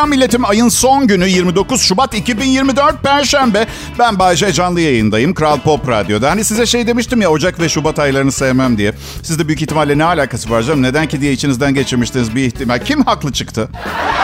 [0.00, 0.44] Selam milletim.
[0.44, 3.66] Ayın son günü 29 Şubat 2024 Perşembe.
[3.98, 5.34] Ben Bayce canlı yayındayım.
[5.34, 6.30] Kral Pop Radyo'da.
[6.30, 8.92] Hani size şey demiştim ya Ocak ve Şubat aylarını sevmem diye.
[9.22, 10.82] Siz de büyük ihtimalle ne alakası var canım?
[10.82, 12.78] Neden ki diye içinizden geçirmiştiniz bir ihtimal.
[12.84, 13.68] Kim haklı çıktı?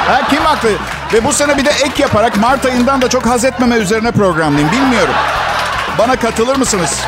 [0.06, 0.68] Ha, kim haklı?
[1.12, 4.72] Ve bu sene bir de ek yaparak Mart ayından da çok haz etmeme üzerine programlayayım.
[4.72, 5.14] Bilmiyorum.
[5.98, 7.00] Bana katılır mısınız?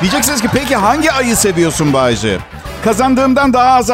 [0.00, 2.38] Diyeceksiniz ki peki hangi ayı seviyorsun Bayce?
[2.84, 3.90] Kazandığımdan daha az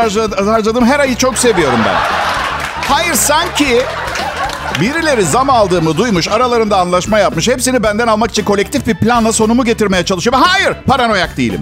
[0.46, 2.24] harcadığım her ayı çok seviyorum ben.
[2.88, 3.82] Hayır sanki
[4.80, 7.48] birileri zam aldığımı duymuş, aralarında anlaşma yapmış.
[7.48, 10.36] Hepsini benden almak için kolektif bir planla sonumu getirmeye çalışıyor.
[10.38, 11.60] Hayır, paranoyak değilim.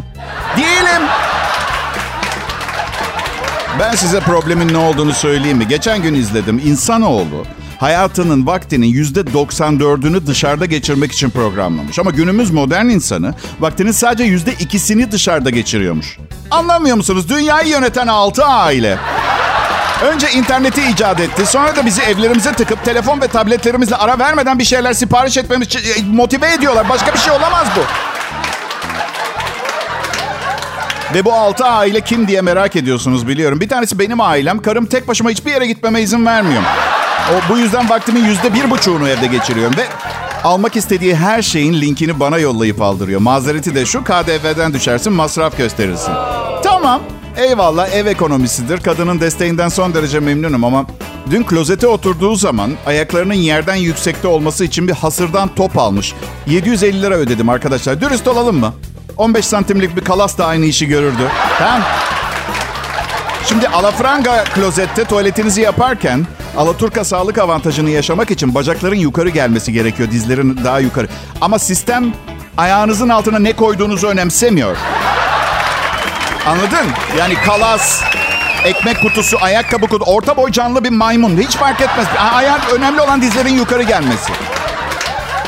[0.56, 1.02] Değilim.
[3.80, 5.68] Ben size problemin ne olduğunu söyleyeyim mi?
[5.68, 6.62] Geçen gün izledim.
[6.64, 7.44] İnsanoğlu
[7.80, 11.98] hayatının vaktinin yüzde 94'ünü dışarıda geçirmek için programlamış.
[11.98, 16.18] Ama günümüz modern insanı vaktinin sadece yüzde ikisini dışarıda geçiriyormuş.
[16.50, 17.28] Anlamıyor musunuz?
[17.28, 18.98] Dünyayı yöneten altı aile.
[20.02, 21.46] Önce interneti icat etti.
[21.46, 26.02] Sonra da bizi evlerimize tıkıp telefon ve tabletlerimizle ara vermeden bir şeyler sipariş etmemiz e,
[26.12, 26.88] motive ediyorlar.
[26.88, 27.80] Başka bir şey olamaz bu.
[31.14, 33.60] Ve bu altı aile kim diye merak ediyorsunuz biliyorum.
[33.60, 34.62] Bir tanesi benim ailem.
[34.62, 36.62] Karım tek başıma hiçbir yere gitmeme izin vermiyor.
[37.30, 39.76] O, bu yüzden vaktimin yüzde bir buçuğunu evde geçiriyorum.
[39.76, 39.86] Ve
[40.44, 43.20] almak istediği her şeyin linkini bana yollayıp aldırıyor.
[43.20, 46.12] Mazereti de şu KDV'den düşersin masraf gösterirsin.
[46.82, 47.02] Tamam
[47.36, 48.80] eyvallah ev ekonomisidir.
[48.80, 50.86] Kadının desteğinden son derece memnunum ama...
[51.30, 56.14] Dün klozete oturduğu zaman ayaklarının yerden yüksekte olması için bir hasırdan top almış.
[56.46, 58.00] 750 lira ödedim arkadaşlar.
[58.00, 58.74] Dürüst olalım mı?
[59.16, 61.28] 15 santimlik bir kalas da aynı işi görürdü.
[61.58, 61.82] Tamam.
[63.46, 66.26] Şimdi alafranga klozette tuvaletinizi yaparken
[66.56, 70.10] Alaturka sağlık avantajını yaşamak için bacakların yukarı gelmesi gerekiyor.
[70.10, 71.08] Dizlerin daha yukarı.
[71.40, 72.12] Ama sistem
[72.56, 74.76] ayağınızın altına ne koyduğunuzu önemsemiyor.
[76.46, 76.86] Anladın?
[77.18, 78.02] Yani kalas,
[78.64, 81.36] ekmek kutusu, ayakkabı kutusu, orta boy canlı bir maymun.
[81.36, 82.06] Hiç fark etmez.
[82.34, 84.32] Ayak önemli olan dizlerin yukarı gelmesi.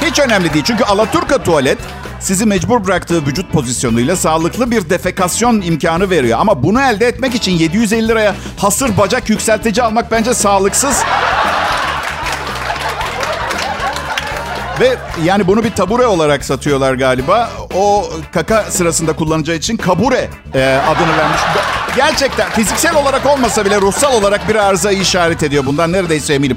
[0.03, 0.65] Hiç önemli değil.
[0.65, 1.78] Çünkü Alaturka tuvalet
[2.21, 6.38] sizi mecbur bıraktığı vücut pozisyonuyla sağlıklı bir defekasyon imkanı veriyor.
[6.38, 11.03] Ama bunu elde etmek için 750 liraya hasır bacak yükseltici almak bence sağlıksız.
[14.81, 17.51] Ve yani bunu bir tabure olarak satıyorlar galiba.
[17.75, 21.41] O kaka sırasında kullanacağı için kabure e, adını vermiş.
[21.97, 25.67] Gerçekten fiziksel olarak olmasa bile ruhsal olarak bir arıza işaret ediyor.
[25.67, 26.57] Bundan neredeyse eminim.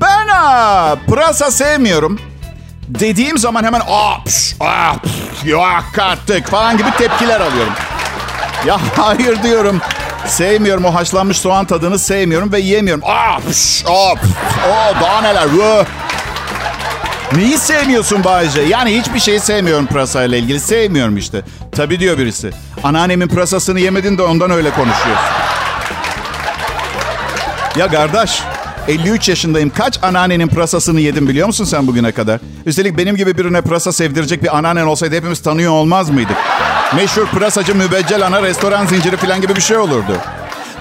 [0.00, 2.18] Ben ha, pırasa sevmiyorum
[2.88, 7.72] dediğim zaman hemen aa, pş, aa, pş, yok artık falan gibi tepkiler alıyorum.
[8.66, 9.80] Ya hayır diyorum.
[10.26, 13.04] Sevmiyorum o haşlanmış soğan tadını sevmiyorum ve yiyemiyorum.
[13.06, 14.28] Aa, pş, aa, pş,
[14.72, 15.44] aa, daha neler.
[15.44, 15.86] Vı.
[17.32, 18.60] Neyi sevmiyorsun Bayce?
[18.60, 20.60] Yani hiçbir şeyi sevmiyorum pırasayla ilgili.
[20.60, 21.42] Sevmiyorum işte.
[21.72, 22.50] Tabii diyor birisi.
[22.84, 25.26] Anneannemin pırasasını yemedin de ondan öyle konuşuyorsun.
[27.78, 28.42] Ya kardeş
[28.88, 29.70] 53 yaşındayım.
[29.70, 32.40] Kaç anneannenin pırasasını yedim biliyor musun sen bugüne kadar?
[32.66, 36.36] Üstelik benim gibi birine pırasa sevdirecek bir anneannen olsaydı hepimiz tanıyor olmaz mıydık?
[36.96, 40.16] Meşhur pırasacı mübeccel ana restoran zinciri falan gibi bir şey olurdu.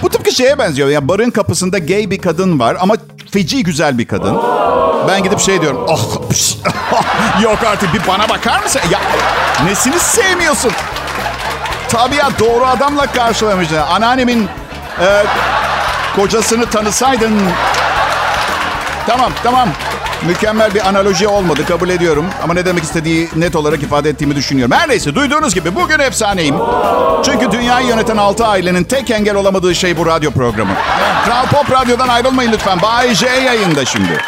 [0.01, 0.89] Bu tıpkı şeye benziyor.
[0.89, 2.95] Ya barın kapısında gay bir kadın var ama
[3.31, 4.38] feci güzel bir kadın.
[5.07, 5.85] Ben gidip şey diyorum.
[5.88, 6.21] Oh,
[7.41, 8.81] yok artık bir bana bakar mısın?
[8.91, 8.99] Ya
[9.66, 10.71] nesini sevmiyorsun?
[11.89, 13.85] Tabii ya doğru adamla karşılamışlar.
[13.89, 14.49] Anneannemin
[15.01, 15.23] e,
[16.16, 17.41] kocasını tanısaydın
[19.07, 19.69] Tamam tamam.
[20.27, 22.25] Mükemmel bir analoji olmadı kabul ediyorum.
[22.43, 24.75] Ama ne demek istediği net olarak ifade ettiğimi düşünüyorum.
[24.77, 26.55] Her neyse duyduğunuz gibi bugün efsaneyim.
[27.25, 30.72] Çünkü dünyayı yöneten altı ailenin tek engel olamadığı şey bu radyo programı.
[31.25, 32.81] Kral Pop Radyo'dan ayrılmayın lütfen.
[32.81, 34.22] Bay J yayında şimdi.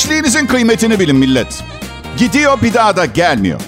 [0.00, 1.64] Gençliğinizin kıymetini bilin millet.
[2.18, 3.60] Gidiyor bir daha da gelmiyor.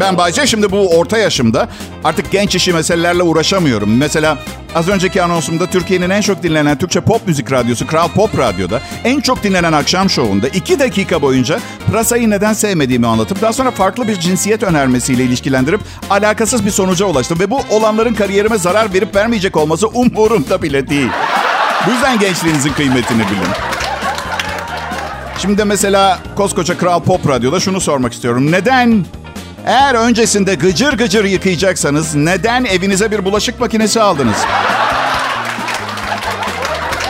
[0.00, 1.68] Ben Bayce şimdi bu orta yaşımda
[2.04, 3.96] artık genç işi meselelerle uğraşamıyorum.
[3.96, 4.38] Mesela
[4.74, 9.20] az önceki anonsumda Türkiye'nin en çok dinlenen Türkçe pop müzik radyosu Kral Pop Radyo'da en
[9.20, 14.20] çok dinlenen akşam şovunda iki dakika boyunca pırasayı neden sevmediğimi anlatıp daha sonra farklı bir
[14.20, 15.80] cinsiyet önermesiyle ilişkilendirip
[16.10, 17.40] alakasız bir sonuca ulaştım.
[17.40, 21.10] Ve bu olanların kariyerime zarar verip vermeyecek olması umurumda bile değil.
[21.86, 23.73] Bu yüzden gençliğinizin kıymetini bilin.
[25.44, 28.52] Şimdi mesela koskoca Kral Pop Radyo'da şunu sormak istiyorum.
[28.52, 29.04] Neden
[29.66, 34.36] eğer öncesinde gıcır gıcır yıkayacaksanız neden evinize bir bulaşık makinesi aldınız?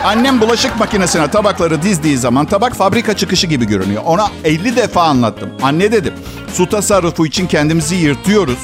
[0.04, 4.02] Annem bulaşık makinesine tabakları dizdiği zaman tabak fabrika çıkışı gibi görünüyor.
[4.06, 5.50] Ona 50 defa anlattım.
[5.62, 6.14] Anne dedim,
[6.52, 8.58] su tasarrufu için kendimizi yırtıyoruz.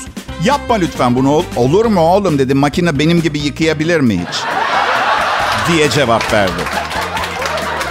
[0.45, 1.45] Yapma lütfen bunu.
[1.57, 2.59] Olur mu oğlum dedim.
[2.59, 4.37] Makine benim gibi yıkayabilir mi hiç?
[5.73, 6.63] Diye cevap verdi.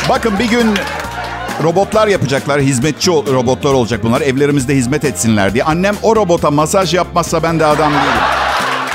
[0.10, 0.76] Bakın bir gün
[1.64, 2.62] robotlar yapacaklar.
[2.62, 4.22] Hizmetçi robotlar olacak bunlar.
[4.22, 5.64] Evlerimizde hizmet etsinler diye.
[5.64, 8.24] Annem o robota masaj yapmazsa ben de adam değilim.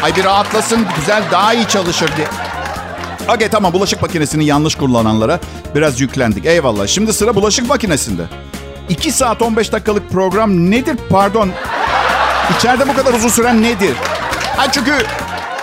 [0.02, 2.26] Ay bir rahatlasın, güzel, daha iyi çalışır diye.
[3.34, 5.40] Okey tamam bulaşık makinesini yanlış kullananlara
[5.74, 6.46] biraz yüklendik.
[6.46, 6.86] Eyvallah.
[6.86, 8.22] Şimdi sıra bulaşık makinesinde.
[8.88, 11.50] 2 saat 15 dakikalık program nedir pardon?
[12.58, 13.94] İçeride bu kadar uzun süren nedir?
[14.56, 14.92] Ha çünkü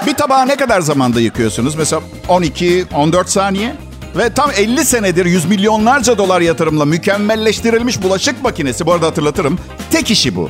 [0.08, 1.76] bir tabağı ne kadar zamanda yıkıyorsunuz?
[1.76, 3.76] Mesela 12-14 saniye.
[4.16, 8.86] Ve tam 50 senedir yüz milyonlarca dolar yatırımla mükemmelleştirilmiş bulaşık makinesi.
[8.86, 9.60] Bu arada hatırlatırım.
[9.92, 10.50] Tek işi bu.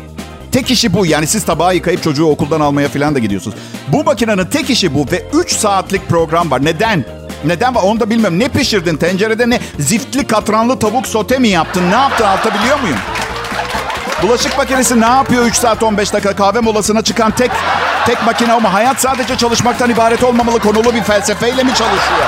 [0.52, 1.06] Tek işi bu.
[1.06, 3.58] Yani siz tabağı yıkayıp çocuğu okuldan almaya falan da gidiyorsunuz.
[3.88, 6.66] Bu makinenin tek işi bu ve 3 saatlik program var.
[6.66, 7.06] Neden?
[7.46, 8.40] Neden var onu da bilmiyorum.
[8.40, 8.98] Ne pişirdin?
[8.98, 9.60] Tencerede ne?
[9.80, 11.92] Ziftli katranlı tavuk sote mi yaptın?
[11.92, 12.26] Ne yaptın?
[12.26, 12.98] Anlatabiliyor muyum?
[14.24, 17.52] Bulaşık makinesi ne yapıyor 3 saat 15 dakika kahve molasına çıkan tek
[18.06, 22.28] tek makine ama hayat sadece çalışmaktan ibaret olmamalı konulu bir felsefeyle mi çalışıyor?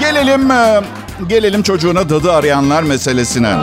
[0.00, 0.80] Gelelim e,
[1.28, 3.56] gelelim çocuğuna dadı arayanlar meselesine.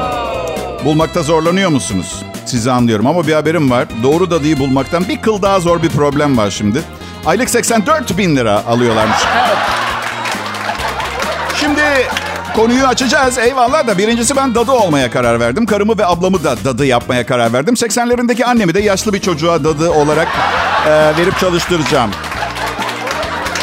[0.86, 2.24] Bulmakta zorlanıyor musunuz?
[2.46, 3.86] Sizi anlıyorum ama bir haberim var.
[4.04, 6.82] Doğru dadıyı bulmaktan bir kıl daha zor bir problem var şimdi.
[7.26, 9.18] Aylık 84 bin lira alıyorlarmış.
[9.48, 9.58] Evet.
[11.60, 11.82] Şimdi
[12.56, 13.38] konuyu açacağız.
[13.38, 15.66] Eyvallah da birincisi ben dadı olmaya karar verdim.
[15.66, 17.74] Karımı ve ablamı da dadı yapmaya karar verdim.
[17.74, 20.28] 80'lerindeki annemi de yaşlı bir çocuğa dadı olarak
[20.88, 22.12] e, verip çalıştıracağım.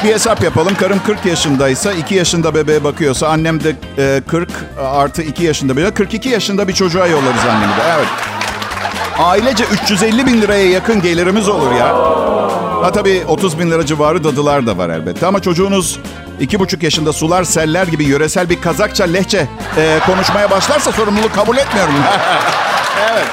[0.04, 0.74] Bir hesap yapalım.
[0.74, 5.90] Karım 40 yaşındaysa, 2 yaşında bebeğe bakıyorsa, annem de e, 40 artı 2 yaşında bir
[5.90, 7.82] 42 yaşında bir çocuğa yollarız annemi de.
[7.96, 8.06] Evet.
[9.18, 11.88] Ailece 350 bin liraya yakın gelirimiz olur ya.
[12.82, 15.26] Ha tabii 30 bin lira civarı dadılar da var elbette.
[15.26, 15.98] Ama çocuğunuz
[16.40, 21.56] iki buçuk yaşında sular seller gibi yöresel bir Kazakça lehçe e, konuşmaya başlarsa sorumluluk kabul
[21.56, 21.94] etmiyorum.
[23.12, 23.26] evet.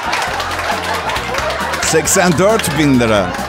[1.81, 3.48] 84 bin lira.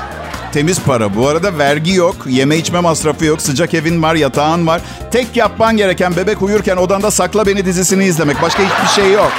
[0.52, 1.17] Temiz para.
[1.17, 4.81] Bu arada vergi yok, yeme içme masrafı yok, sıcak evin var, yatağın var.
[5.11, 8.43] Tek yapman gereken bebek uyurken odanda Sakla Beni dizisini izlemek.
[8.43, 9.32] Başka hiçbir şey yok.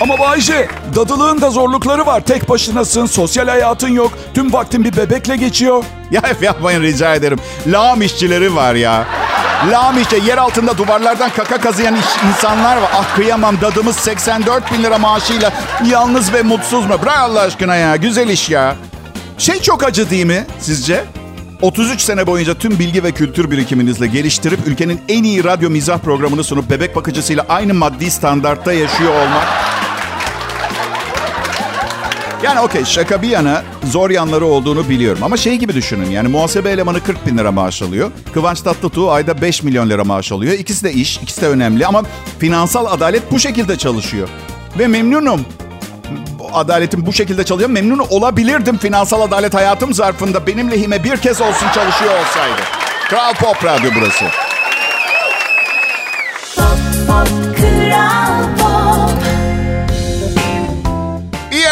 [0.00, 2.20] Ama Bayce, dadılığın da zorlukları var.
[2.20, 4.12] Tek başınasın, sosyal hayatın yok.
[4.34, 5.84] Tüm vaktin bir bebekle geçiyor.
[6.10, 7.38] Ya yapmayın rica ederim.
[7.66, 9.06] Lağım işçileri var ya.
[9.70, 11.96] Lağım işçi, yer altında duvarlardan kaka kazıyan
[12.28, 12.90] insanlar var.
[12.94, 15.52] Ah kıyamam dadımız 84 bin lira maaşıyla
[15.90, 16.94] yalnız ve mutsuz mu?
[17.02, 18.76] Bırak Allah aşkına ya, güzel iş ya.
[19.38, 21.04] Şey çok acı değil mi sizce?
[21.62, 26.44] 33 sene boyunca tüm bilgi ve kültür birikiminizle geliştirip ülkenin en iyi radyo mizah programını
[26.44, 29.46] sunup bebek bakıcısıyla aynı maddi standartta yaşıyor olmak
[32.46, 35.22] yani okey şaka bir yana zor yanları olduğunu biliyorum.
[35.22, 38.10] Ama şey gibi düşünün yani muhasebe elemanı 40 bin lira maaş alıyor.
[38.34, 40.52] Kıvanç Tatlıtuğ ayda 5 milyon lira maaş alıyor.
[40.52, 42.02] İkisi de iş, ikisi de önemli ama
[42.38, 44.28] finansal adalet bu şekilde çalışıyor.
[44.78, 45.46] Ve memnunum.
[46.52, 47.70] Adaletin bu şekilde çalışıyor.
[47.70, 50.46] Memnun olabilirdim finansal adalet hayatım zarfında.
[50.46, 52.62] Benim lehime bir kez olsun çalışıyor olsaydı.
[53.08, 54.24] Kral Pop Radyo burası.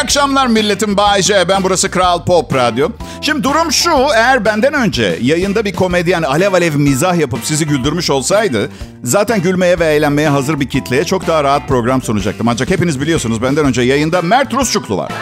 [0.04, 1.48] Akşamlar milletim Bay J.
[1.48, 2.88] Ben burası Kral Pop Radyo.
[3.20, 3.90] Şimdi durum şu.
[4.14, 8.70] Eğer benden önce yayında bir komedyen alev alev mizah yapıp sizi güldürmüş olsaydı...
[9.04, 12.48] ...zaten gülmeye ve eğlenmeye hazır bir kitleye çok daha rahat program sunacaktım.
[12.48, 15.12] Ancak hepiniz biliyorsunuz benden önce yayında Mert Rusçuklu var.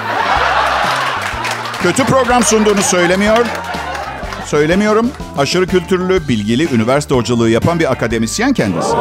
[1.83, 3.47] Kötü program sunduğunu söylemiyor.
[4.47, 5.11] Söylemiyorum.
[5.39, 8.93] Aşırı kültürlü, bilgili, üniversite hocalığı yapan bir akademisyen kendisi.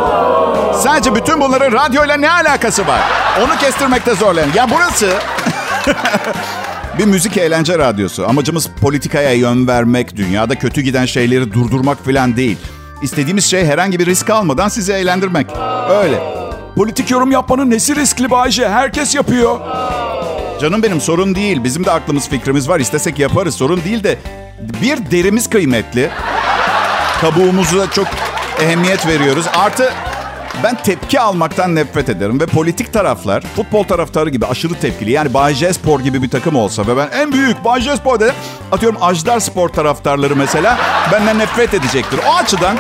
[0.84, 3.02] Sadece bütün bunların radyoyla ne alakası var?
[3.44, 4.50] Onu kestirmekte zorlayan.
[4.56, 5.10] Ya burası
[6.98, 8.28] bir müzik eğlence radyosu.
[8.28, 12.58] Amacımız politikaya yön vermek, dünyada kötü giden şeyleri durdurmak falan değil.
[13.02, 15.48] İstediğimiz şey herhangi bir risk almadan sizi eğlendirmek.
[15.90, 16.20] Öyle.
[16.76, 18.70] Politik yorum yapmanın nesi riskli Bayce?
[18.70, 19.60] Herkes yapıyor.
[20.62, 21.64] Canım benim sorun değil.
[21.64, 22.80] Bizim de aklımız fikrimiz var.
[22.80, 23.56] İstesek yaparız.
[23.56, 24.18] Sorun değil de
[24.82, 26.10] bir derimiz kıymetli.
[27.22, 28.08] Kabuğumuza çok
[28.62, 29.46] ehemmiyet veriyoruz.
[29.54, 29.94] Artı
[30.64, 35.12] ben tepki almaktan nefret ederim ve politik taraflar futbol taraftarı gibi aşırı tepkili.
[35.12, 38.36] Yani Bay Spor gibi bir takım olsa ve ben en büyük Bay Spor dedim.
[38.72, 40.78] Atıyorum Ajdar Spor taraftarları mesela
[41.12, 42.20] benden nefret edecektir.
[42.30, 42.78] O açıdan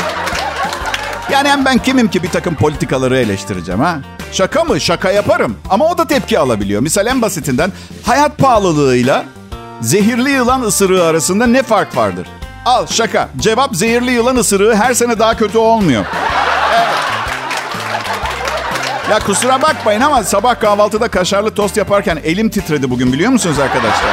[1.31, 3.99] yani hem ben kimim ki bir takım politikaları eleştireceğim ha?
[4.31, 4.81] Şaka mı?
[4.81, 5.57] Şaka yaparım.
[5.69, 6.81] Ama o da tepki alabiliyor.
[6.81, 7.71] Misal en basitinden
[8.05, 9.25] hayat pahalılığıyla
[9.81, 12.27] zehirli yılan ısırığı arasında ne fark vardır?
[12.65, 13.29] Al şaka.
[13.37, 16.05] Cevap zehirli yılan ısırığı her sene daha kötü olmuyor.
[19.11, 24.11] Ya kusura bakmayın ama sabah kahvaltıda kaşarlı tost yaparken elim titredi bugün biliyor musunuz arkadaşlar?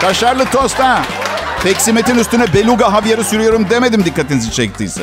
[0.00, 1.02] Kaşarlı tost ha.
[1.62, 5.02] Peksimetin üstüne beluga havyarı sürüyorum demedim dikkatinizi çektiyse.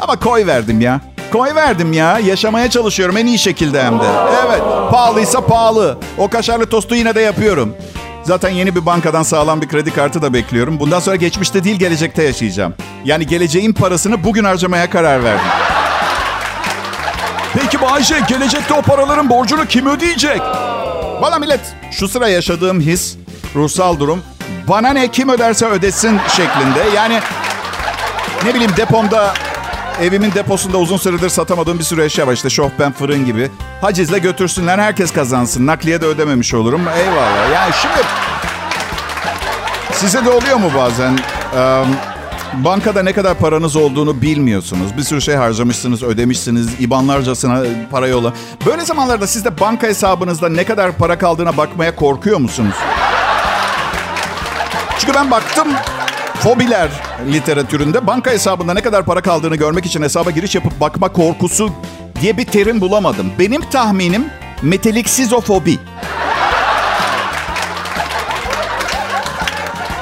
[0.00, 1.00] Ama koy verdim ya.
[1.32, 2.18] Koy verdim ya.
[2.18, 4.06] Yaşamaya çalışıyorum en iyi şekilde hem de.
[4.46, 4.60] Evet.
[4.90, 5.98] Pahalıysa pahalı.
[6.18, 7.76] O kaşarlı tostu yine de yapıyorum.
[8.22, 10.80] Zaten yeni bir bankadan sağlam bir kredi kartı da bekliyorum.
[10.80, 12.74] Bundan sonra geçmişte değil gelecekte yaşayacağım.
[13.04, 15.46] Yani geleceğin parasını bugün harcamaya karar verdim.
[17.54, 20.40] Peki Bayce gelecekte o paraların borcunu kim ödeyecek?
[21.20, 23.16] Valla millet şu sıra yaşadığım his,
[23.54, 24.22] ruhsal durum
[24.68, 26.96] bana ne kim öderse ödesin şeklinde.
[26.96, 27.20] Yani
[28.44, 29.34] ne bileyim depomda
[30.02, 32.32] evimin deposunda uzun süredir satamadığım bir sürü eşya var.
[32.32, 33.50] İşte şofben fırın gibi.
[33.80, 35.66] Hacizle götürsünler herkes kazansın.
[35.66, 36.80] Nakliye de ödememiş olurum.
[36.98, 37.52] Eyvallah.
[37.54, 38.06] Yani şimdi
[39.92, 41.18] size de oluyor mu bazen?
[41.56, 41.84] Ee,
[42.64, 44.96] bankada ne kadar paranız olduğunu bilmiyorsunuz.
[44.96, 46.80] Bir sürü şey harcamışsınız, ödemişsiniz.
[46.80, 48.32] İbanlarcasına para yola.
[48.66, 52.74] Böyle zamanlarda siz de banka hesabınızda ne kadar para kaldığına bakmaya korkuyor musunuz?
[54.98, 55.68] Çünkü ben baktım
[56.34, 56.88] fobiler
[57.32, 61.70] literatüründe banka hesabında ne kadar para kaldığını görmek için hesaba giriş yapıp bakma korkusu
[62.20, 63.32] diye bir terim bulamadım.
[63.38, 64.24] Benim tahminim
[64.62, 65.78] meteliksizofobi.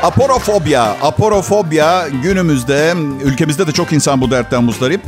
[0.03, 0.97] Aporofobya.
[1.03, 2.95] Aporofobya günümüzde
[3.25, 5.01] ülkemizde de çok insan bu dertten muzdarip.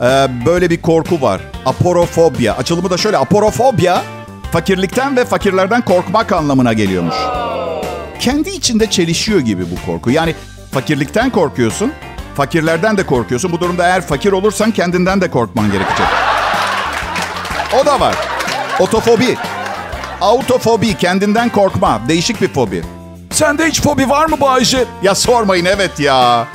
[0.00, 1.40] Ee, böyle bir korku var.
[1.66, 2.56] Aporofobya.
[2.56, 3.18] Açılımı da şöyle.
[3.18, 4.02] Aporofobya
[4.52, 7.14] fakirlikten ve fakirlerden korkmak anlamına geliyormuş.
[8.20, 10.10] Kendi içinde çelişiyor gibi bu korku.
[10.10, 10.34] Yani
[10.72, 11.92] fakirlikten korkuyorsun,
[12.34, 13.52] fakirlerden de korkuyorsun.
[13.52, 16.06] Bu durumda eğer fakir olursan kendinden de korkman gerekecek.
[17.82, 18.14] O da var.
[18.80, 19.36] Otofobi.
[20.20, 22.00] Autofobi, kendinden korkma.
[22.08, 22.82] Değişik bir fobi.
[23.42, 24.84] Sende hiç fobi var mı Bayce?
[25.02, 26.48] Ya sormayın evet ya.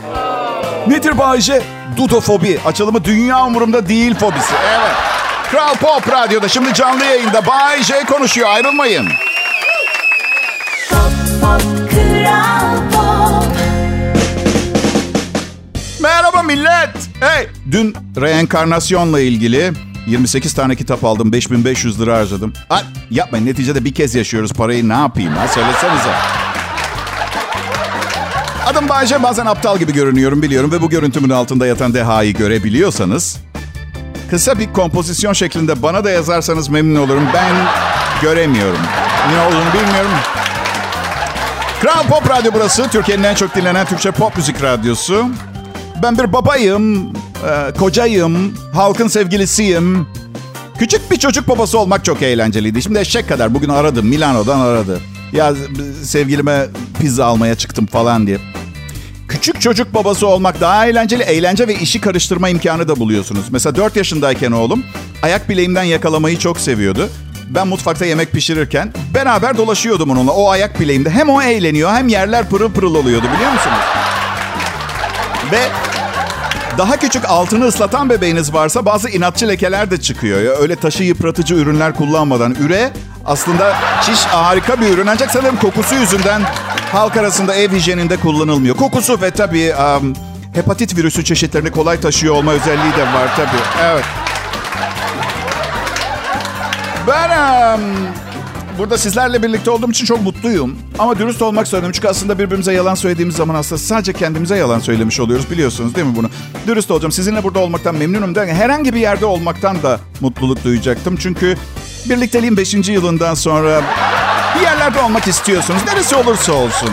[0.88, 1.63] Nedir Bayce?
[1.98, 2.60] Dudofobi.
[2.65, 4.53] Açılımı dünya umurumda değil fobisi.
[4.70, 4.91] Evet.
[5.51, 8.50] Kral Pop Radyo'da şimdi canlı yayında Bay J konuşuyor.
[8.50, 9.08] Ayrılmayın.
[10.89, 13.46] Pop, pop, kral pop.
[16.01, 16.89] Merhaba millet.
[17.20, 19.72] Hey, dün reenkarnasyonla ilgili
[20.08, 21.32] 28 tane kitap aldım.
[21.32, 22.53] 5500 lira harcadım.
[22.70, 24.53] Ha, yapmayın neticede bir kez yaşıyoruz.
[24.53, 26.47] Parayı ne yapayım ha söylesenize.
[28.68, 33.38] Adım Bayce bazen aptal gibi görünüyorum biliyorum ve bu görüntümün altında yatan dehayı görebiliyorsanız
[34.30, 37.24] kısa bir kompozisyon şeklinde bana da yazarsanız memnun olurum.
[37.34, 37.56] Ben
[38.22, 38.80] göremiyorum.
[39.32, 40.12] Ne olduğunu bilmiyorum.
[41.82, 42.88] Kral Pop Radyo burası.
[42.90, 45.26] Türkiye'nin en çok dinlenen Türkçe pop müzik radyosu.
[46.04, 47.14] Ben bir babayım,
[47.50, 50.08] e, kocayım, halkın sevgilisiyim.
[50.80, 52.82] Küçük bir çocuk babası olmak çok eğlenceliydi.
[52.82, 55.00] Şimdi eşek kadar bugün aradım, Milano'dan aradı.
[55.34, 55.54] Ya
[56.04, 56.66] sevgilime
[57.00, 58.38] pizza almaya çıktım falan diye.
[59.28, 61.24] Küçük çocuk babası olmak daha eğlenceli.
[61.24, 63.46] Eğlence ve işi karıştırma imkanı da buluyorsunuz.
[63.52, 64.84] Mesela 4 yaşındayken oğlum
[65.24, 67.10] ayak bileğimden yakalamayı çok seviyordu.
[67.50, 70.32] Ben mutfakta yemek pişirirken beraber dolaşıyordum onunla.
[70.32, 73.78] O ayak bileğimde hem o eğleniyor hem yerler pırıl pırıl oluyordu biliyor musunuz?
[75.52, 75.60] Ve
[76.78, 80.42] daha küçük altını ıslatan bebeğiniz varsa bazı inatçı lekeler de çıkıyor.
[80.42, 82.56] Ya öyle taşı yıpratıcı ürünler kullanmadan.
[82.60, 82.92] Üre
[83.28, 86.42] aslında çiş harika bir ürün ancak sanırım kokusu yüzünden
[86.92, 88.76] halk arasında ev hijyeninde kullanılmıyor.
[88.76, 90.14] Kokusu ve tabii um,
[90.54, 93.84] hepatit virüsü çeşitlerini kolay taşıyor olma özelliği de var tabii.
[93.84, 94.06] Evet.
[97.08, 97.30] Ben
[97.74, 97.82] um,
[98.78, 100.76] burada sizlerle birlikte olduğum için çok mutluyum.
[101.00, 101.94] Ama dürüst olmak zorundayım.
[101.94, 105.52] Çünkü aslında birbirimize yalan söylediğimiz zaman aslında sadece kendimize yalan söylemiş oluyoruz.
[105.52, 106.30] Biliyorsunuz değil mi bunu?
[106.68, 107.12] Dürüst olacağım.
[107.12, 108.36] Sizinle burada olmaktan memnunum.
[108.36, 111.16] Herhangi bir yerde olmaktan da mutluluk duyacaktım.
[111.20, 111.58] Çünkü
[112.10, 112.74] birlikteliğin 5.
[112.74, 113.82] yılından sonra
[114.56, 115.82] bir yerlerde olmak istiyorsunuz.
[115.88, 116.90] Neresi olursa olsun.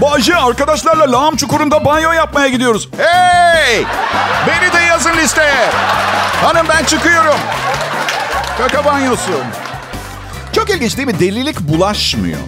[0.00, 2.88] Bayce arkadaşlarla lağım çukurunda banyo yapmaya gidiyoruz.
[2.96, 3.84] Hey!
[4.46, 5.70] Beni de yazın listeye.
[6.42, 7.36] Hanım ben çıkıyorum.
[8.58, 9.32] Kaka banyosu.
[10.52, 11.20] Çok ilginç değil mi?
[11.20, 12.38] Delilik bulaşmıyor.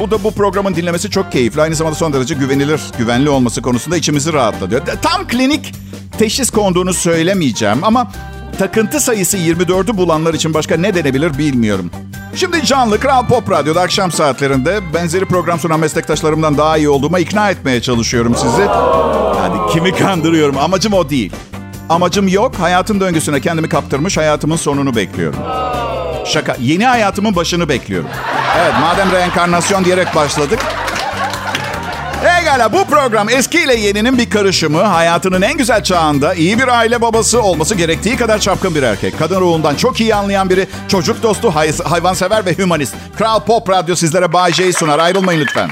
[0.00, 1.62] Bu da bu programın dinlemesi çok keyifli.
[1.62, 4.82] Aynı zamanda son derece güvenilir, güvenli olması konusunda içimizi rahatlatıyor.
[5.02, 5.74] Tam klinik
[6.18, 8.12] teşhis konduğunu söylemeyeceğim ama
[8.54, 11.90] takıntı sayısı 24'ü bulanlar için başka ne denebilir bilmiyorum.
[12.34, 17.50] Şimdi canlı Kral Pop Radyo'da akşam saatlerinde benzeri program sunan meslektaşlarımdan daha iyi olduğuma ikna
[17.50, 18.62] etmeye çalışıyorum sizi.
[19.36, 20.58] Yani kimi kandırıyorum?
[20.58, 21.32] Amacım o değil.
[21.88, 22.54] Amacım yok.
[22.54, 25.38] Hayatın döngüsüne kendimi kaptırmış hayatımın sonunu bekliyorum.
[26.26, 26.56] Şaka.
[26.60, 28.08] Yeni hayatımın başını bekliyorum.
[28.60, 30.58] Evet madem reenkarnasyon diyerek başladık.
[32.54, 34.82] Egala bu program eskiyle yeninin bir karışımı.
[34.82, 39.18] Hayatının en güzel çağında iyi bir aile babası olması gerektiği kadar çapkın bir erkek.
[39.18, 40.66] Kadın ruhundan çok iyi anlayan biri.
[40.88, 42.94] Çocuk dostu, hay- hayvansever ve hümanist.
[43.18, 44.98] Kral Pop Radyo sizlere Bay J'yi sunar.
[44.98, 45.70] Ayrılmayın lütfen.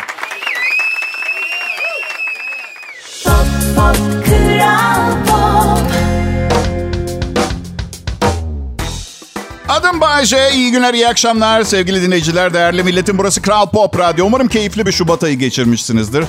[9.73, 10.51] Adım Bayce.
[10.55, 13.19] İyi günler, iyi akşamlar sevgili dinleyiciler, değerli milletim.
[13.19, 14.27] Burası Kral Pop Radyo.
[14.27, 16.25] Umarım keyifli bir Şubat ayı geçirmişsinizdir.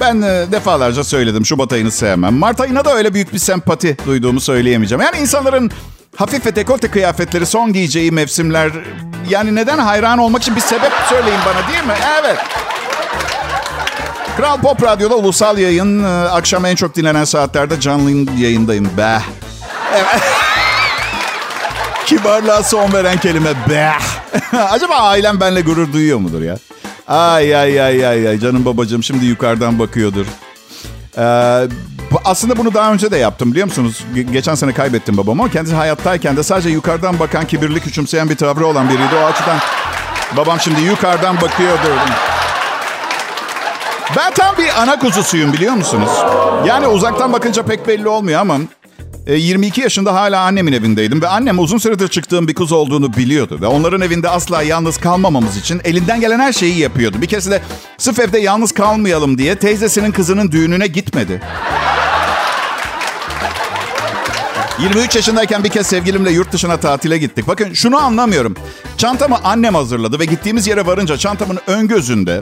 [0.00, 2.34] Ben e, defalarca söyledim Şubat ayını sevmem.
[2.34, 5.02] Mart ayına da öyle büyük bir sempati duyduğumu söyleyemeyeceğim.
[5.02, 5.70] Yani insanların
[6.16, 8.72] hafif ve dekolte kıyafetleri son giyeceği mevsimler
[9.28, 11.94] yani neden hayran olmak için bir sebep söyleyin bana değil mi?
[12.20, 12.38] Evet.
[14.36, 16.04] Kral Pop Radyo'da ulusal yayın.
[16.04, 18.90] Ee, Akşam en çok dinlenen saatlerde canlı yayındayım.
[18.96, 19.18] Be.
[19.94, 20.22] Evet.
[22.06, 23.92] Kibarlığa son veren kelime be.
[24.70, 26.56] Acaba ailem benimle gurur duyuyor mudur ya?
[27.08, 30.26] Ay ay ay ay ay canım babacığım şimdi yukarıdan bakıyordur.
[31.18, 31.22] Ee,
[32.24, 34.04] aslında bunu daha önce de yaptım biliyor musunuz?
[34.14, 38.66] Ge- geçen sene kaybettim babamı kendisi hayattayken de sadece yukarıdan bakan kibirli küçümseyen bir tavrı
[38.66, 39.14] olan biriydi.
[39.22, 39.58] O açıdan
[40.36, 41.90] babam şimdi yukarıdan bakıyordur.
[44.16, 46.10] Ben tam bir ana kuzusuyum biliyor musunuz?
[46.66, 48.58] Yani uzaktan bakınca pek belli olmuyor ama
[49.26, 53.58] e, 22 yaşında hala annemin evindeydim ve annem uzun süredir çıktığım bir kız olduğunu biliyordu.
[53.60, 57.16] Ve onların evinde asla yalnız kalmamamız için elinden gelen her şeyi yapıyordu.
[57.22, 57.62] Bir kez de
[57.98, 61.40] sırf evde yalnız kalmayalım diye teyzesinin kızının düğününe gitmedi.
[64.78, 67.48] 23 yaşındayken bir kez sevgilimle yurt dışına tatile gittik.
[67.48, 68.56] Bakın şunu anlamıyorum.
[68.98, 72.40] Çantamı annem hazırladı ve gittiğimiz yere varınca çantamın ön gözünde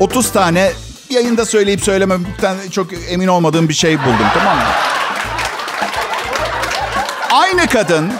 [0.00, 0.72] 30 tane
[1.10, 4.62] yayında söyleyip söylememekten çok emin olmadığım bir şey buldum tamam mı?
[7.32, 8.12] Aynı kadın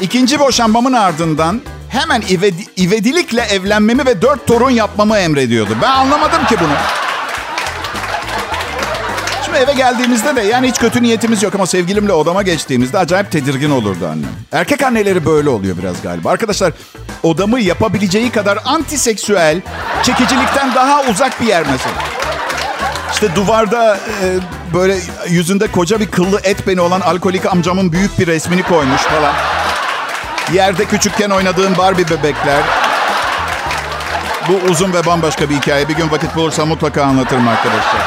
[0.00, 5.76] ikinci boşanmamın ardından hemen ivedi, ivedilikle evlenmemi ve dört torun yapmamı emrediyordu.
[5.82, 6.72] Ben anlamadım ki bunu.
[9.44, 13.70] Şimdi eve geldiğimizde de yani hiç kötü niyetimiz yok ama sevgilimle odama geçtiğimizde acayip tedirgin
[13.70, 14.30] olurdu annem.
[14.52, 16.30] Erkek anneleri böyle oluyor biraz galiba.
[16.30, 16.72] Arkadaşlar
[17.22, 19.60] odamı yapabileceği kadar antiseksüel,
[20.02, 22.21] çekicilikten daha uzak bir yer mesela.
[23.12, 24.26] İşte duvarda e,
[24.74, 24.96] böyle
[25.28, 29.32] yüzünde koca bir kıllı et beni olan alkolik amcamın büyük bir resmini koymuş falan.
[30.52, 32.62] Yerde küçükken oynadığım Barbie bebekler.
[34.48, 35.88] Bu uzun ve bambaşka bir hikaye.
[35.88, 38.02] Bir gün vakit bulursam mutlaka anlatırım arkadaşlar.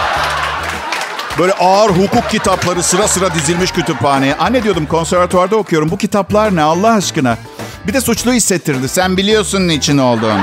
[1.40, 4.36] Böyle ağır hukuk kitapları sıra sıra dizilmiş kütüphaneye.
[4.36, 5.92] Anne diyordum konservatuvarda okuyorum.
[5.92, 7.38] Bu kitaplar ne Allah aşkına?
[7.88, 8.88] Bir de suçlu hissettirdi.
[8.90, 10.42] Sen biliyorsun niçin olduğunu.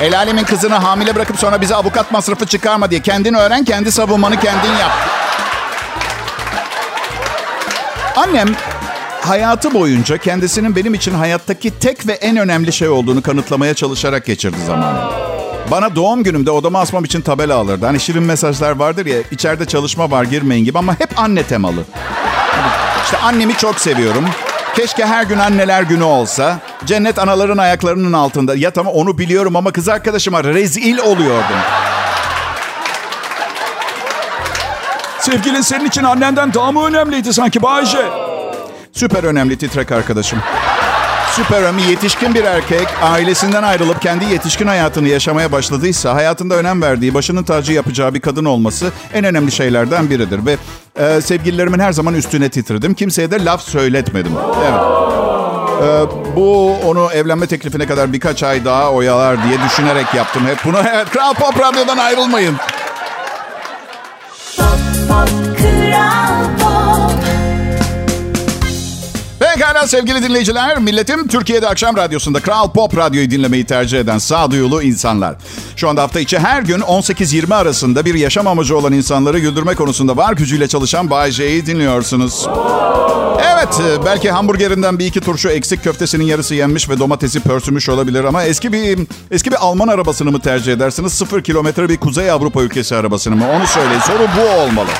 [0.00, 3.02] El alemin kızını hamile bırakıp sonra bize avukat masrafı çıkarma diye.
[3.02, 4.92] Kendin öğren, kendi savunmanı kendin yap.
[8.16, 8.48] Annem
[9.20, 14.56] hayatı boyunca kendisinin benim için hayattaki tek ve en önemli şey olduğunu kanıtlamaya çalışarak geçirdi
[14.66, 14.98] zamanı.
[15.70, 17.86] Bana doğum günümde odama asmam için tabela alırdı.
[17.86, 21.84] Hani şirin mesajlar vardır ya, içeride çalışma var girmeyin gibi ama hep anne temalı.
[23.04, 24.24] İşte annemi çok seviyorum.
[24.76, 26.58] Keşke her gün anneler günü olsa.
[26.84, 28.54] Cennet anaların ayaklarının altında.
[28.56, 31.56] Ya tamam onu biliyorum ama kız arkadaşıma rezil oluyordum.
[35.20, 37.98] Sevgilin senin için annenden daha mı önemliydi sanki Bayce?
[38.92, 40.38] Süper önemli titrek arkadaşım.
[41.36, 47.14] Süper önemli yetişkin bir erkek ailesinden ayrılıp kendi yetişkin hayatını yaşamaya başladıysa hayatında önem verdiği,
[47.14, 50.40] başının tacı yapacağı bir kadın olması en önemli şeylerden biridir.
[50.46, 50.56] Ve
[50.96, 52.94] e, sevgililerimin her zaman üstüne titredim.
[52.94, 54.32] Kimseye de laf söyletmedim.
[54.62, 54.80] Evet.
[55.82, 60.76] E, bu onu evlenme teklifine kadar birkaç ay daha oyalar diye düşünerek yaptım hep bunu.
[60.94, 62.56] Evet, Kral Pop Radyo'dan ayrılmayın.
[64.56, 66.35] Pop, pop, Kral
[69.56, 75.36] Pekala sevgili dinleyiciler, milletim Türkiye'de akşam radyosunda Kral Pop Radyo'yu dinlemeyi tercih eden sağduyulu insanlar.
[75.76, 80.16] Şu anda hafta içi her gün 18-20 arasında bir yaşam amacı olan insanları güldürme konusunda
[80.16, 82.46] var gücüyle çalışan Bay J'yi dinliyorsunuz.
[83.54, 88.24] Evet, e, belki hamburgerinden bir iki turşu eksik köftesinin yarısı yenmiş ve domatesi pörsümüş olabilir
[88.24, 88.98] ama eski bir
[89.30, 91.12] eski bir Alman arabasını mı tercih edersiniz?
[91.12, 93.44] Sıfır kilometre bir Kuzey Avrupa ülkesi arabasını mı?
[93.56, 94.00] Onu söyleyin.
[94.00, 94.90] Soru bu olmalı.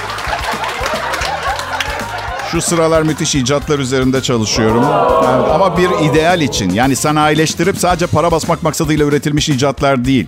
[2.51, 4.85] Şu sıralar müthiş icatlar üzerinde çalışıyorum.
[5.19, 6.71] Evet, ama bir ideal için.
[6.71, 10.27] Yani sanayileştirip sadece para basmak maksadıyla üretilmiş icatlar değil.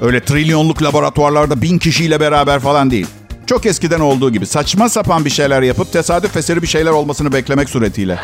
[0.00, 3.06] Öyle trilyonluk laboratuvarlarda bin kişiyle beraber falan değil.
[3.46, 7.70] Çok eskiden olduğu gibi saçma sapan bir şeyler yapıp tesadüf eseri bir şeyler olmasını beklemek
[7.70, 8.18] suretiyle.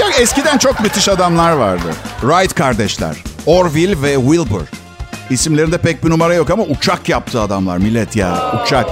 [0.00, 1.86] Ya eskiden çok müthiş adamlar vardı.
[2.20, 3.16] Wright kardeşler.
[3.46, 4.62] Orville ve Wilbur.
[5.30, 8.60] İsimlerinde pek bir numara yok ama uçak yaptı adamlar millet ya.
[8.62, 8.86] Uçak.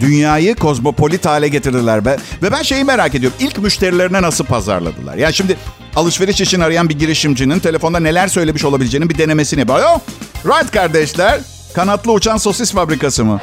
[0.00, 2.04] Dünyayı kozmopolit hale getirdiler.
[2.04, 3.38] Ve, ve ben şeyi merak ediyorum.
[3.40, 5.16] İlk müşterilerine nasıl pazarladılar?
[5.16, 5.56] Yani şimdi
[5.96, 9.78] alışveriş için arayan bir girişimcinin telefonda neler söylemiş olabileceğinin bir denemesini yapıyor.
[9.78, 9.98] Alo,
[10.42, 11.40] Wright kardeşler.
[11.74, 13.40] Kanatlı uçan sosis fabrikası mı?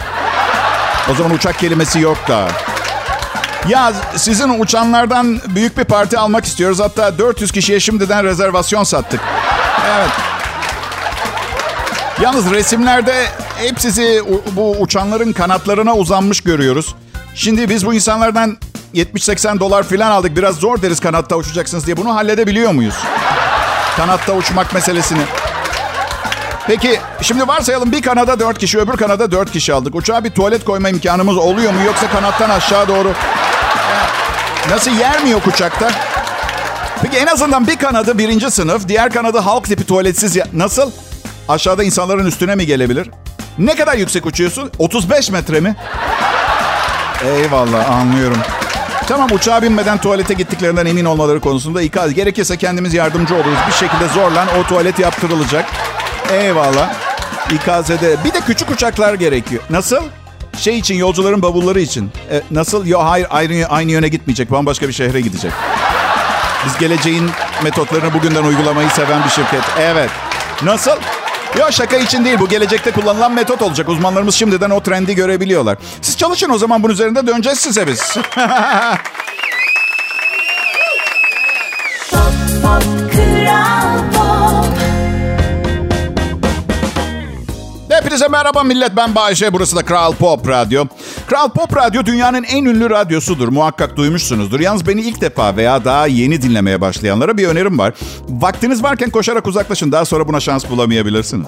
[1.12, 2.48] O zaman uçak kelimesi yok da.
[3.70, 6.80] Ya sizin uçanlardan büyük bir parti almak istiyoruz.
[6.80, 9.22] Hatta 400 kişiye şimdiden rezervasyon sattık.
[9.96, 10.10] Evet.
[12.22, 13.26] Yalnız resimlerde
[13.58, 16.96] hep sizi bu uçanların kanatlarına uzanmış görüyoruz.
[17.36, 18.58] Şimdi biz bu insanlardan
[18.96, 20.38] 70-80 dolar falan aldık.
[20.38, 21.98] Biraz zor deriz kanatta uçacaksınız diye.
[21.98, 22.96] Bunu halledebiliyor muyuz?
[23.98, 25.22] Kanatta uçmak meselesini.
[26.68, 29.96] Peki şimdi varsayalım bir kanada 4 kişi öbür kanada 4 kişi aldık.
[29.96, 31.80] Uçağa bir tuvalet koyma imkanımız oluyor mu?
[31.86, 33.12] Yoksa kanattan aşağı doğru...
[34.70, 35.92] Nasıl yer mi yok uçakta?
[37.02, 40.36] Peki en azından bir kanadı birinci sınıf, diğer kanadı halk tipi tuvaletsiz.
[40.36, 40.92] Ya- Nasıl?
[41.50, 43.10] Aşağıda insanların üstüne mi gelebilir?
[43.58, 44.72] Ne kadar yüksek uçuyorsun?
[44.80, 45.76] 35 metre mi?
[47.26, 48.38] Eyvallah anlıyorum.
[49.08, 52.14] Tamam uçağa binmeden tuvalete gittiklerinden emin olmaları konusunda ikaz.
[52.14, 53.58] Gerekirse kendimiz yardımcı oluruz.
[53.68, 55.66] Bir şekilde zorlan o tuvalet yaptırılacak.
[56.32, 56.94] Eyvallah.
[57.52, 58.18] İkaz ede.
[58.26, 59.64] Bir de küçük uçaklar gerekiyor.
[59.70, 60.04] Nasıl?
[60.58, 62.12] Şey için yolcuların bavulları için.
[62.32, 62.86] E, nasıl?
[62.86, 64.52] Yo hayır aynı, aynı yöne gitmeyecek.
[64.52, 65.52] Bambaşka bir şehre gidecek.
[66.66, 67.30] Biz geleceğin
[67.64, 69.64] metotlarını bugünden uygulamayı seven bir şirket.
[69.80, 70.10] Evet.
[70.64, 70.96] Nasıl?
[71.60, 72.40] Yok şaka için değil.
[72.40, 73.90] Bu gelecekte kullanılan metot olacak.
[73.90, 75.78] Uzmanlarımız şimdiden o trendi görebiliyorlar.
[76.02, 78.02] Siz çalışın o zaman bunun üzerinde döneceğiz size biz.
[82.12, 83.03] Pop pop
[88.14, 89.54] Hepinize merhaba millet ben Bayşe.
[89.54, 90.86] Burası da Kral Pop Radyo.
[91.28, 93.48] Kral Pop Radyo dünyanın en ünlü radyosudur.
[93.48, 94.60] Muhakkak duymuşsunuzdur.
[94.60, 97.94] Yalnız beni ilk defa veya daha yeni dinlemeye başlayanlara bir önerim var.
[98.30, 99.92] Vaktiniz varken koşarak uzaklaşın.
[99.92, 101.48] Daha sonra buna şans bulamayabilirsiniz.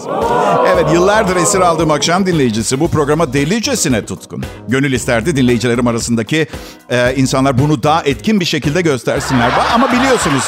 [0.74, 4.46] Evet yıllardır esir aldığım akşam dinleyicisi bu programa delicesine tutkun.
[4.68, 6.48] Gönül isterdi dinleyicilerim arasındaki
[6.90, 9.52] e, insanlar bunu daha etkin bir şekilde göstersinler.
[9.74, 10.44] Ama biliyorsunuz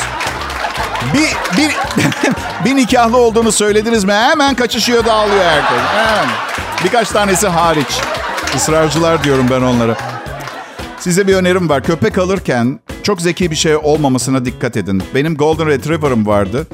[1.13, 1.71] bir, bir,
[2.65, 5.79] bir nikahlı olduğunu söylediniz mi hemen kaçışıyor dağılıyor herkes.
[5.95, 6.25] Hemen.
[6.83, 8.01] Birkaç tanesi hariç.
[8.55, 9.97] Israrcılar diyorum ben onlara.
[10.99, 11.83] Size bir önerim var.
[11.83, 15.03] Köpek alırken çok zeki bir şey olmamasına dikkat edin.
[15.15, 16.67] Benim Golden Retriever'ım vardı.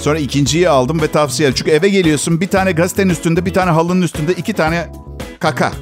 [0.00, 1.54] Sonra ikinciyi aldım ve tavsiye.
[1.54, 4.92] Çünkü eve geliyorsun bir tane gazetenin üstünde bir tane halının üstünde iki tane
[5.40, 5.72] kaka.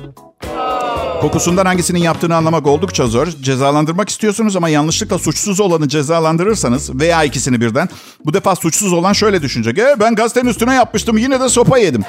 [1.20, 3.28] Kokusundan hangisinin yaptığını anlamak oldukça zor.
[3.42, 7.88] Cezalandırmak istiyorsunuz ama yanlışlıkla suçsuz olanı cezalandırırsanız veya ikisini birden
[8.24, 9.78] bu defa suçsuz olan şöyle düşünecek.
[9.78, 12.04] E, ben gazetenin üstüne yapmıştım yine de sopa yedim.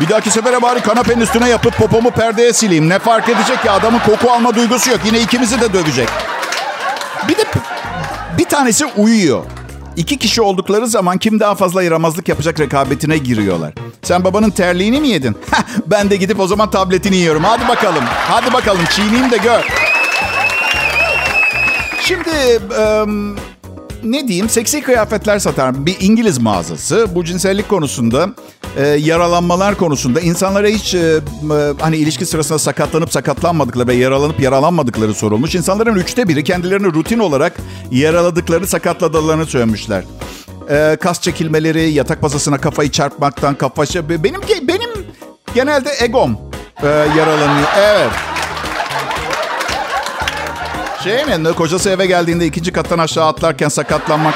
[0.00, 2.88] Bir dahaki sefere bari kanepenin üstüne yapıp popomu perdeye sileyim.
[2.88, 5.00] Ne fark edecek ki adamın koku alma duygusu yok.
[5.04, 6.08] Yine ikimizi de dövecek.
[7.28, 7.44] Bir de
[8.38, 9.44] bir tanesi uyuyor.
[9.98, 13.72] İki kişi oldukları zaman kim daha fazla yaramazlık yapacak rekabetine giriyorlar.
[14.02, 15.36] Sen babanın terliğini mi yedin?
[15.86, 17.44] Ben de gidip o zaman tabletini yiyorum.
[17.44, 18.04] Hadi bakalım.
[18.06, 19.64] Hadi bakalım çiğneyim de gör.
[22.00, 22.30] Şimdi
[22.80, 23.36] em,
[24.04, 28.28] ne diyeyim seksi kıyafetler satan bir İngiliz mağazası bu cinsellik konusunda
[28.76, 31.20] e, yaralanmalar konusunda insanlara hiç e, e,
[31.80, 35.54] hani ilişki sırasında sakatlanıp sakatlanmadıkları ve yaralanıp yaralanmadıkları sorulmuş.
[35.54, 37.52] İnsanların üçte biri kendilerini rutin olarak
[37.90, 40.04] yaraladıklarını sakatladıklarını söylemişler.
[40.70, 44.90] E, kas çekilmeleri, yatak masasına kafayı çarpmaktan, kafa şey- benim benim
[45.54, 46.38] genelde egom
[46.82, 47.68] e, yaralanıyor.
[47.78, 48.37] Evet.
[51.04, 51.52] Şey mi?
[51.56, 54.34] Kocası eve geldiğinde ikinci kattan aşağı atlarken sakatlanmak.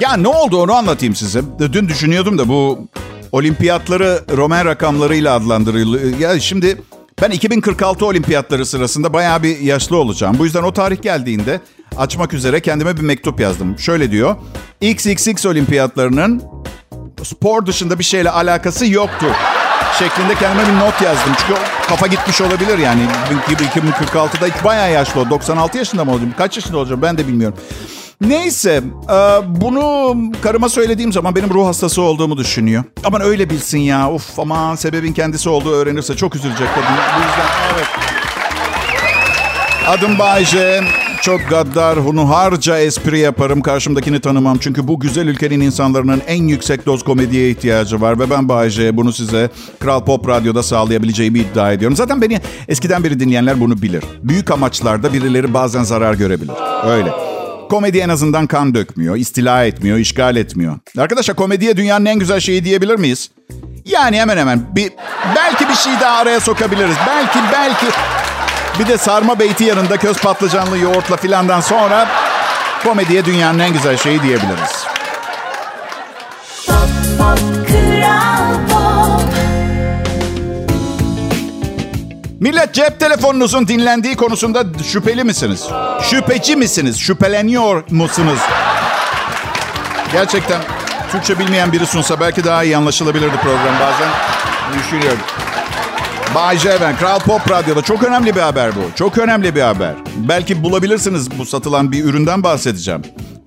[0.00, 1.42] Ya ne oldu onu anlatayım size.
[1.72, 2.88] Dün düşünüyordum da bu
[3.32, 6.18] olimpiyatları Roman rakamlarıyla adlandırılıyor.
[6.18, 6.82] Ya şimdi
[7.22, 10.36] ben 2046 olimpiyatları sırasında bayağı bir yaşlı olacağım.
[10.38, 11.60] Bu yüzden o tarih geldiğinde
[11.96, 13.78] açmak üzere kendime bir mektup yazdım.
[13.78, 14.36] Şöyle diyor.
[14.80, 16.42] XXX olimpiyatlarının
[17.22, 19.30] spor dışında bir şeyle alakası yoktur
[19.98, 21.32] şeklinde kendime bir not yazdım.
[21.38, 23.02] Çünkü kafa gitmiş olabilir yani.
[23.50, 25.30] 2046'da bayağı yaşlı o.
[25.30, 26.34] 96 yaşında mı olacağım?
[26.38, 27.58] Kaç yaşında olacağım ben de bilmiyorum.
[28.20, 29.14] Neyse e,
[29.46, 32.84] bunu karıma söylediğim zaman benim ruh hastası olduğumu düşünüyor.
[33.04, 34.12] Aman öyle bilsin ya.
[34.12, 36.88] Uf aman sebebin kendisi olduğu öğrenirse çok üzülecek kadın.
[37.16, 37.86] Bu yüzden evet.
[39.88, 40.84] Adım Bayce.
[41.22, 43.60] Çok gaddar, hunuharca espri yaparım.
[43.60, 44.58] Karşımdakini tanımam.
[44.58, 48.18] Çünkü bu güzel ülkenin insanların en yüksek doz komediye ihtiyacı var.
[48.18, 51.96] Ve ben Bayce bunu size Kral Pop Radyo'da sağlayabileceğimi iddia ediyorum.
[51.96, 54.04] Zaten beni eskiden beri dinleyenler bunu bilir.
[54.22, 56.54] Büyük amaçlarda birileri bazen zarar görebilir.
[56.86, 57.12] Öyle.
[57.70, 60.78] Komedi en azından kan dökmüyor, istila etmiyor, işgal etmiyor.
[60.98, 63.30] Arkadaşlar komediye dünyanın en güzel şeyi diyebilir miyiz?
[63.84, 64.76] Yani hemen hemen.
[64.76, 64.92] Bir,
[65.36, 66.96] belki bir şey daha araya sokabiliriz.
[67.06, 67.86] Belki, belki...
[68.78, 72.08] Bir de sarma beyti yanında köz patlıcanlı yoğurtla filandan sonra
[72.84, 74.84] komediye dünyanın en güzel şeyi diyebiliriz.
[76.66, 76.76] Pop
[77.18, 79.22] pop kral pop
[82.40, 85.68] Millet cep telefonunuzun dinlendiği konusunda şüpheli misiniz?
[86.10, 86.98] Şüpheci misiniz?
[86.98, 88.38] Şüpheleniyor musunuz?
[90.12, 90.60] Gerçekten
[91.12, 94.08] Türkçe bilmeyen biri sunsa belki daha iyi anlaşılabilirdi program bazen.
[94.78, 95.20] Düşünüyorum.
[96.34, 98.96] Bay J ben, Kral Pop Radyo'da çok önemli bir haber bu.
[98.96, 99.94] Çok önemli bir haber.
[100.28, 103.02] Belki bulabilirsiniz bu satılan bir üründen bahsedeceğim.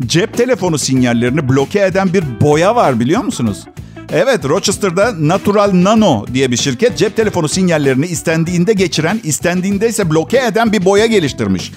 [0.06, 3.66] Cep telefonu sinyallerini bloke eden bir boya var biliyor musunuz?
[4.14, 10.38] Evet, Rochester'da Natural Nano diye bir şirket cep telefonu sinyallerini istendiğinde geçiren, istendiğinde ise bloke
[10.38, 11.72] eden bir boya geliştirmiş.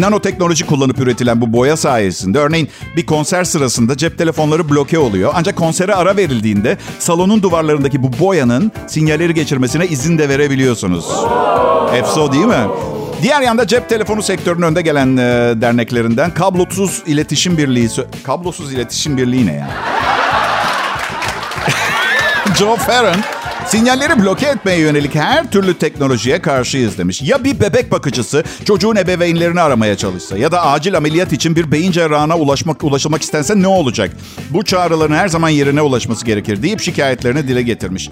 [0.00, 5.32] Nanoteknoloji kullanıp üretilen bu boya sayesinde örneğin bir konser sırasında cep telefonları bloke oluyor.
[5.34, 11.04] Ancak konsere ara verildiğinde salonun duvarlarındaki bu boyanın sinyalleri geçirmesine izin de verebiliyorsunuz.
[11.94, 12.66] Efso değil mi?
[13.22, 15.20] Diğer yanda cep telefonu sektörünün önde gelen e,
[15.60, 17.88] derneklerinden Kablosuz İletişim Birliği...
[18.24, 19.70] Kablosuz İletişim Birliği ne ya?
[22.58, 23.20] Joe Farron,
[23.66, 27.22] sinyalleri bloke etmeye yönelik her türlü teknolojiye karşıyız demiş.
[27.22, 31.92] Ya bir bebek bakıcısı çocuğun ebeveynlerini aramaya çalışsa ya da acil ameliyat için bir beyin
[31.92, 34.10] cerrahına ulaşmak ulaşılmak istense ne olacak?
[34.50, 38.10] Bu çağrıların her zaman yerine ulaşması gerekir deyip şikayetlerini dile getirmiş.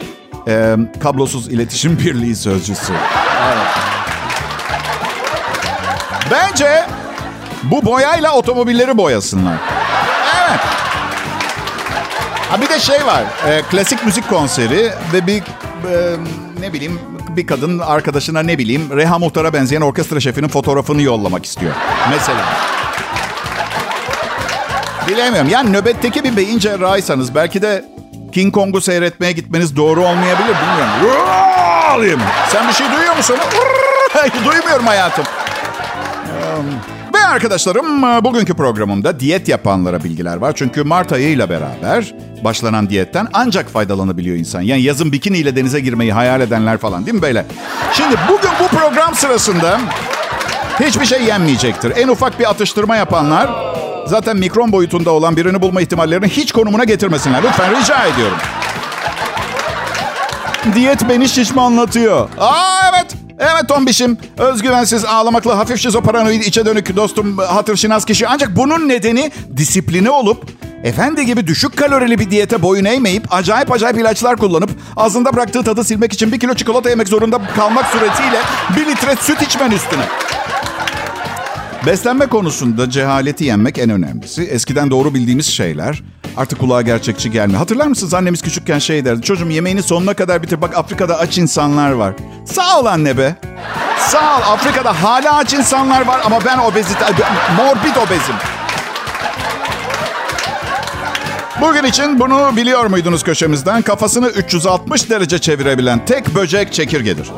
[0.48, 2.92] Ee, kablosuz İletişim Birliği sözcüsü.
[6.30, 6.86] Bence
[7.62, 9.56] bu boyayla otomobilleri boyasınlar.
[10.48, 10.60] Evet.
[12.52, 13.22] Ha bir de şey var.
[13.48, 15.42] e, klasik müzik konseri ve bir e,
[16.60, 21.72] ne bileyim bir kadın arkadaşına ne bileyim Reha Muhtar'a benzeyen orkestra şefinin fotoğrafını yollamak istiyor.
[22.10, 22.40] Mesela.
[25.08, 25.50] Bilemiyorum.
[25.50, 27.84] Yani nöbetteki bir beyin cerrahıysanız belki de
[28.32, 30.54] King Kong'u seyretmeye gitmeniz doğru olmayabilir.
[30.62, 31.26] Bilmiyorum.
[31.90, 32.20] Alayım.
[32.48, 33.36] Sen bir şey duyuyor musun?
[34.44, 35.24] Duymuyorum hayatım.
[37.32, 40.52] Arkadaşlarım bugünkü programımda diyet yapanlara bilgiler var.
[40.56, 42.14] Çünkü Mart ayıyla beraber
[42.44, 44.60] başlanan diyetten ancak faydalanabiliyor insan.
[44.60, 47.46] Yani yazın bikiniyle denize girmeyi hayal edenler falan değil mi böyle?
[47.92, 49.80] Şimdi bugün bu program sırasında
[50.80, 51.92] hiçbir şey yenmeyecektir.
[51.96, 53.50] En ufak bir atıştırma yapanlar
[54.06, 57.42] zaten mikron boyutunda olan birini bulma ihtimallerini hiç konumuna getirmesinler.
[57.42, 58.38] Lütfen rica ediyorum.
[60.74, 62.28] Diyet beni şişmanlatıyor.
[62.38, 62.81] Aa
[63.38, 63.68] evet.
[63.68, 64.18] Tombiş'im.
[64.38, 68.28] Özgüvensiz, ağlamaklı, hafif şizoparanoid, içe dönük dostum, hatır şinas kişi.
[68.28, 70.50] Ancak bunun nedeni disipline olup
[70.84, 75.84] efendi gibi düşük kalorili bir diyete boyun eğmeyip acayip acayip ilaçlar kullanıp ağzında bıraktığı tadı
[75.84, 78.40] silmek için bir kilo çikolata yemek zorunda kalmak suretiyle
[78.76, 80.04] bir litre süt içmen üstüne.
[81.86, 84.42] Beslenme konusunda cehaleti yenmek en önemlisi.
[84.42, 86.02] Eskiden doğru bildiğimiz şeyler
[86.36, 87.58] artık kulağa gerçekçi gelmiyor.
[87.58, 89.22] Hatırlar mısınız annemiz küçükken şey derdi.
[89.22, 90.62] Çocuğum yemeğini sonuna kadar bitir.
[90.62, 92.14] Bak Afrika'da aç insanlar var.
[92.44, 93.36] Sağ ol anne be.
[93.98, 94.42] Sağ ol.
[94.52, 97.04] Afrika'da hala aç insanlar var ama ben obezite,
[97.56, 98.34] morbid obezim.
[101.60, 103.82] Bugün için bunu biliyor muydunuz köşemizden?
[103.82, 107.30] Kafasını 360 derece çevirebilen tek böcek çekirgedir.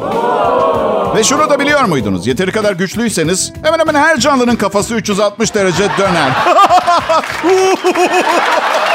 [1.15, 2.27] Ve şunu da biliyor muydunuz?
[2.27, 6.33] Yeteri kadar güçlüyseniz hemen hemen her canlının kafası 360 derece döner.